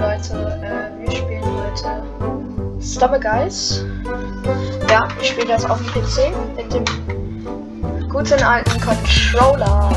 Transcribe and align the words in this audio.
Leute, 0.00 0.60
äh, 0.62 1.00
wir 1.00 1.10
spielen 1.10 1.42
heute 1.44 2.02
Stubble 2.80 3.18
Guys. 3.18 3.84
Ja, 4.88 5.08
ich 5.20 5.30
spiele 5.30 5.48
das 5.48 5.64
auf 5.68 5.78
dem 5.78 5.86
PC 5.88 6.32
mit 6.54 6.72
dem 6.72 8.08
guten 8.08 8.40
alten 8.40 8.80
Controller. 8.80 9.90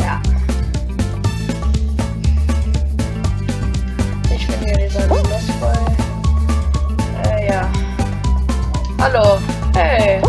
Ja. 0.00 0.22
Ich 4.34 4.46
bin 4.46 4.58
hier 4.60 4.76
dieser 4.88 5.06
Lost 5.06 5.60
Boy. 5.60 5.76
Äh, 7.30 7.48
ja. 7.48 7.68
Hallo. 9.02 9.38
Hey. 9.74 10.22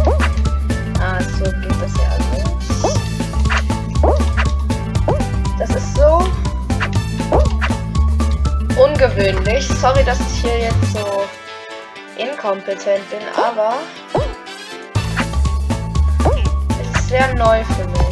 Ungewöhnlich. 8.80 9.68
Sorry, 9.68 10.04
dass 10.04 10.20
ich 10.20 10.42
hier 10.42 10.60
jetzt 10.60 10.94
so 10.94 11.24
inkompetent 12.18 13.10
bin, 13.10 13.20
aber 13.36 13.74
es 16.82 17.00
ist 17.00 17.10
sehr 17.10 17.34
neu 17.36 17.64
für 17.64 17.88
mich. 17.88 18.07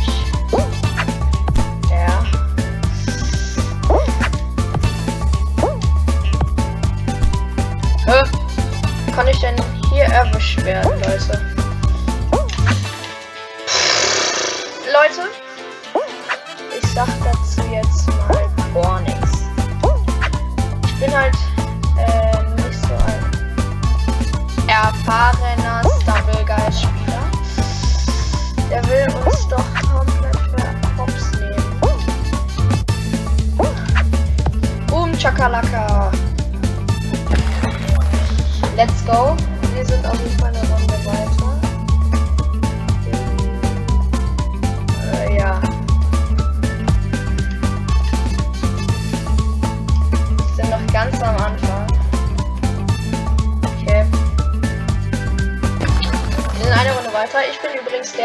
Erfahrener 25.05 25.81
Stumble 26.01 26.45
Guys 26.45 26.81
Spieler. 26.81 27.21
Der 28.69 28.83
will 28.87 29.07
uns 29.25 29.47
doch 29.47 29.63
komplett 29.87 30.37
Hops 30.97 31.31
nehmen. 31.39 31.79
Boom, 34.87 35.17
Chakalaka. 35.17 36.11
Let's 38.75 39.05
go. 39.05 39.35
Wir 39.75 39.85
sind 39.85 40.05
auf 40.05 40.19
jeden 40.19 40.34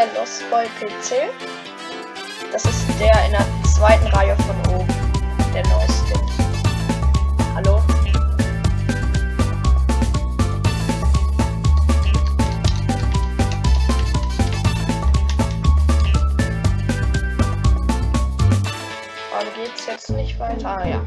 der 0.01 0.19
Lost 0.19 0.49
Boy 0.49 0.65
PC. 0.79 1.29
Das 2.51 2.65
ist 2.65 2.87
der 2.99 3.25
in 3.25 3.31
der 3.31 3.45
zweiten 3.63 4.07
Reihe 4.07 4.35
von 4.37 4.73
oben. 4.73 4.87
Der 5.53 5.63
neueste. 5.67 6.13
Hallo? 7.53 7.83
Warum 19.31 19.53
geht's 19.55 19.85
jetzt 19.85 20.09
nicht 20.09 20.39
weiter? 20.39 20.67
Ah, 20.67 20.87
ja. 20.87 21.01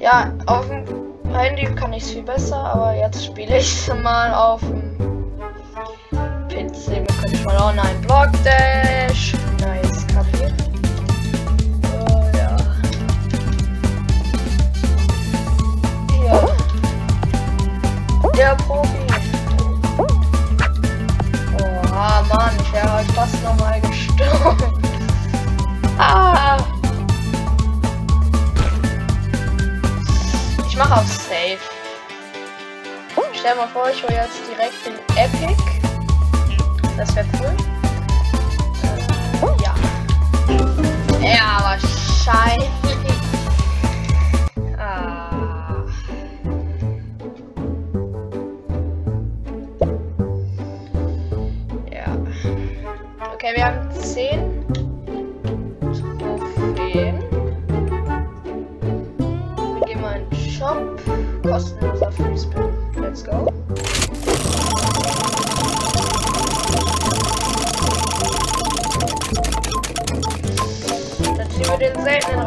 Ja, 0.00 0.32
auf 0.46 0.66
dem 0.68 1.34
Handy 1.34 1.66
kann 1.74 1.92
ich 1.92 2.04
es 2.04 2.10
viel 2.12 2.22
besser, 2.22 2.56
aber 2.56 2.94
jetzt 2.94 3.26
spiele 3.26 3.58
ich 3.58 3.64
es 3.64 3.94
mal 4.02 4.32
auf 4.32 4.60
dem 4.60 4.83
Controller 7.44 7.62
online 7.62 8.00
Block 8.02 8.32
Dash. 8.42 9.34
Nice, 9.60 10.06
Kaffee. 10.06 10.50
Oh, 11.92 12.24
ja. 12.34 12.56
Hier. 16.10 16.56
Der 18.34 18.54
Profi. 18.54 19.06
Oha, 21.60 22.22
Mann, 22.32 22.56
ich 22.62 22.72
wäre 22.72 22.92
halt 22.92 23.10
fast 23.12 23.42
nochmal 23.42 23.80
gestorben. 23.80 24.80
Ah! 25.96 26.58
Ich 30.66 30.76
mache 30.76 30.94
auf 30.94 31.06
Safe. 31.06 31.58
Stell 33.32 33.54
mal 33.54 33.68
vor, 33.68 33.88
ich 33.90 34.02
hole 34.02 34.12
jetzt 34.12 34.40
direkt 34.48 34.84
den 34.84 34.94
Epic. 35.16 35.83
Das 36.96 37.16
wäre 37.16 37.26
cool. 37.40 37.56
Äh, 39.42 39.62
ja. 39.62 39.74
Ja, 41.20 41.58
wahrscheinlich. 41.62 42.70
Ah. 44.78 45.82
Ja. 51.90 52.16
Okay, 53.34 53.52
wir 53.56 53.64
haben 53.64 53.90
10 53.90 54.64
Trophäen. 56.54 57.18
Wir 59.56 59.86
gehen 59.86 60.00
mal 60.00 60.20
in 60.20 60.30
den 60.30 60.38
Shop. 60.50 61.00
Kostenloser 61.42 62.12
Freespin. 62.12 62.63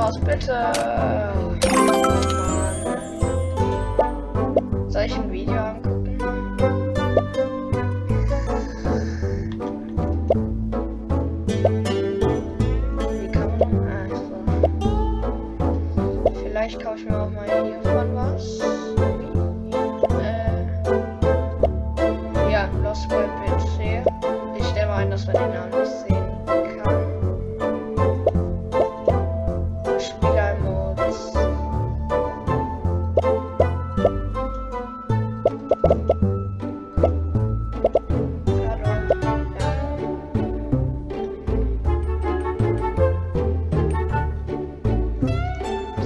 Raus, 0.08 0.20
bitte. 0.20 0.72
Soll 4.88 5.04
ich 5.04 5.16
ein 5.16 5.32
Video 5.32 5.56
angucken? 5.56 6.18
Wie 13.10 13.28
kann 13.32 13.58
man. 13.58 13.88
Ah, 13.88 14.08
so. 14.16 14.36
Vielleicht 16.44 16.82
kaufe 16.82 17.00
ich 17.00 17.06
mir 17.10 17.22
auch 17.22 17.30
mal 17.30 17.46
hiervon 17.46 18.16
was. 18.16 18.60
Äh, 20.22 20.66
ja, 22.52 22.70
Lost 22.84 23.08
Boy 23.10 23.26
PC. 23.46 24.04
Ich 24.58 24.66
stelle 24.68 24.88
mal 24.88 24.98
ein, 24.98 25.12
dass 25.12 25.26
man 25.28 25.36
den 25.36 25.54
Namen 25.54 25.72
nicht 25.80 25.92
sehen 25.92 26.17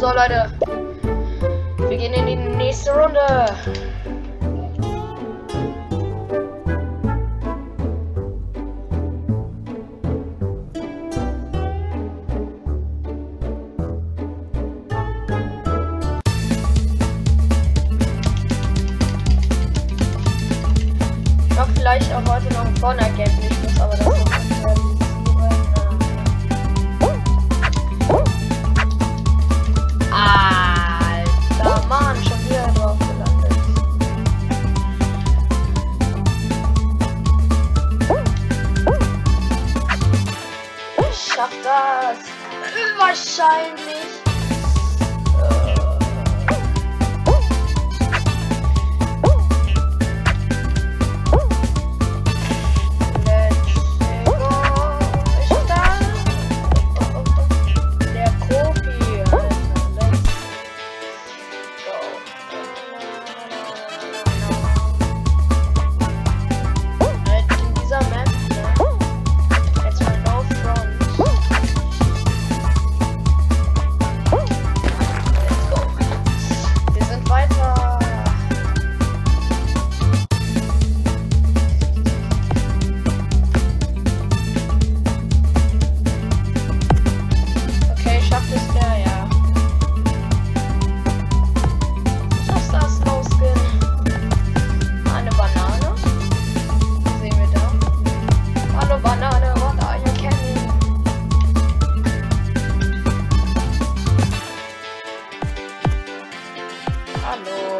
So, 0.01 0.07
Leute. 0.07 0.49
Wir 1.87 1.95
gehen 1.95 2.13
in 2.13 2.25
die 2.25 2.35
nächste 2.35 2.91
Runde. 2.91 3.19
Ich 21.47 21.55
mache 21.55 21.69
vielleicht 21.75 22.11
auch 22.11 22.27
heute 22.27 22.51
noch 22.55 22.65
ein 22.65 22.73
muss 23.35 23.79
aber 23.79 23.95
das 23.97 24.20
Wahrscheinlich. 42.97 44.00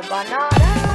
banana. 0.10 0.91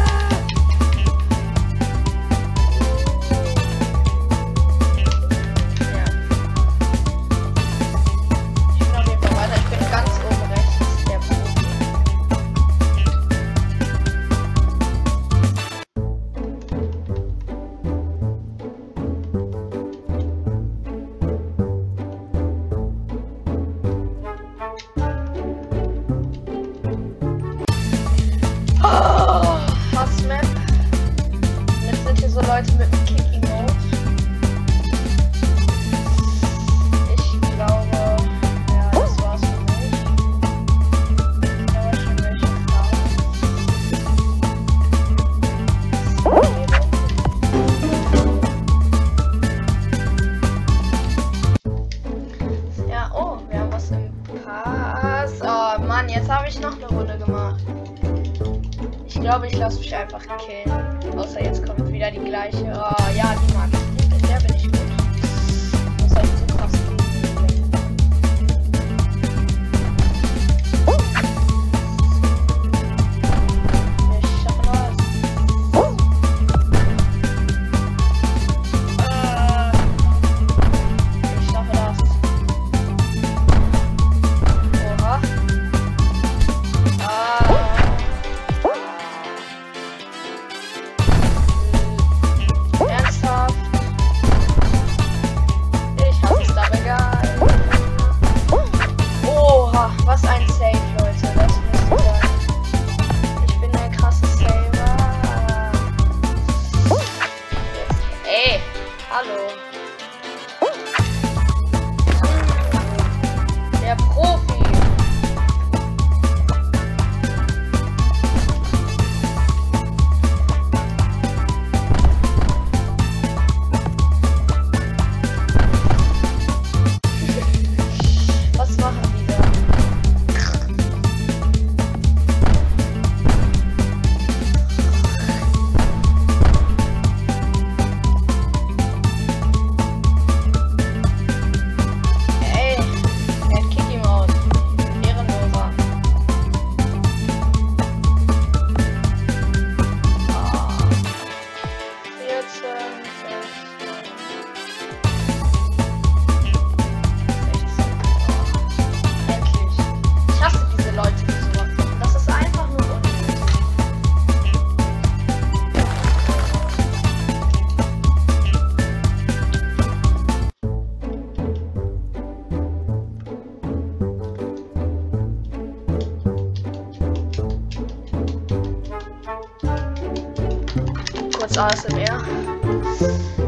awesome, 181.56 181.96
yeah. 181.96 183.45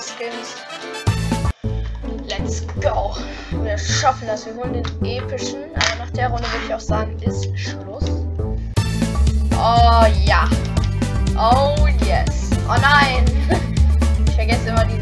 Skins. 0.00 0.56
Let's 2.26 2.66
go. 2.80 3.14
Wir 3.62 3.76
schaffen 3.76 4.26
das. 4.26 4.46
Wir 4.46 4.54
holen 4.54 4.72
den 4.72 5.04
epischen. 5.04 5.64
Aber 5.74 6.04
nach 6.04 6.10
der 6.10 6.28
Runde 6.28 6.44
würde 6.44 6.64
ich 6.66 6.74
auch 6.74 6.80
sagen, 6.80 7.16
ist 7.22 7.46
Schluss. 7.58 8.04
Oh 9.52 10.06
ja. 10.24 10.48
Oh 11.36 11.86
yes. 12.06 12.50
Oh 12.68 12.80
nein. 12.80 13.24
Ich 14.26 14.46
vergesse 14.46 14.70
immer 14.70 14.86
die 14.86 14.99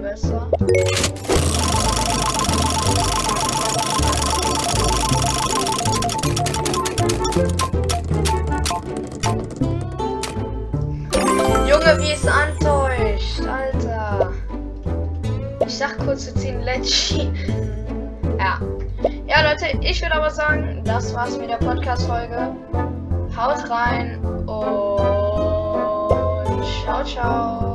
besser. 0.00 0.48
Junge, 11.66 11.98
wie 12.00 12.12
es 12.12 12.26
antäuscht, 12.26 13.40
Alter. 13.40 14.32
Ich 15.66 15.76
sag 15.76 15.98
kurz, 15.98 16.26
wir 16.26 16.34
ziehen 16.36 16.60
Lecci. 16.62 17.30
ja. 18.38 18.58
Ja, 19.26 19.42
Leute, 19.50 19.78
ich 19.82 20.00
würde 20.00 20.14
aber 20.14 20.30
sagen, 20.30 20.82
das 20.84 21.14
war's 21.14 21.36
mit 21.36 21.50
der 21.50 21.56
Podcast-Folge. 21.56 22.56
Haut 23.36 23.70
rein 23.70 24.18
und 24.46 24.88
ciao, 26.84 27.04
ciao. 27.04 27.67